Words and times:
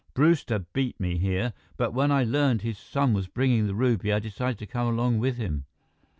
Brewster 0.15 0.65
beat 0.73 0.99
me 0.99 1.19
here, 1.19 1.53
but 1.77 1.93
when 1.93 2.11
I 2.11 2.23
learned 2.23 2.63
his 2.63 2.79
son 2.79 3.13
was 3.13 3.27
bringing 3.27 3.67
the 3.67 3.75
ruby, 3.75 4.11
I 4.11 4.17
decided 4.17 4.57
to 4.57 4.65
come 4.65 4.87
along 4.87 5.19
with 5.19 5.37
him." 5.37 5.65